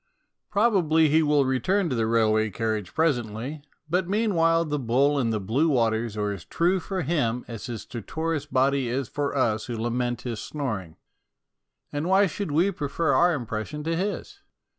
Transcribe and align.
Probably 0.49 1.09
he 1.09 1.21
will 1.21 1.45
return 1.45 1.87
to 1.91 1.95
the 1.95 2.07
railway 2.07 2.49
carriage 2.49 2.91
presently, 2.95 3.61
but 3.87 4.09
meanwhile 4.09 4.65
the 4.65 4.79
bull 4.79 5.19
and 5.19 5.31
the 5.31 5.39
blue 5.39 5.69
waters 5.69 6.17
are 6.17 6.31
as 6.31 6.43
true 6.43 6.79
for 6.79 7.03
him 7.03 7.45
as 7.47 7.67
his 7.67 7.83
stertorous 7.83 8.47
body 8.47 8.87
is 8.89 9.07
for 9.07 9.37
us 9.37 9.65
who 9.65 9.77
lament 9.77 10.23
his 10.23 10.39
snoring. 10.41 10.95
And 11.93 12.07
why 12.09 12.25
should 12.25 12.49
we 12.49 12.71
prefer 12.71 13.13
our 13.13 13.35
impressions 13.35 13.85
to 13.85 13.95
his? 13.95 14.39